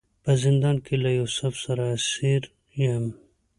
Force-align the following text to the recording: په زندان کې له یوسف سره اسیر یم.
په 0.23 0.31
زندان 0.43 0.75
کې 0.85 0.95
له 1.03 1.09
یوسف 1.19 1.53
سره 1.65 1.83
اسیر 1.97 2.41
یم. 2.83 3.05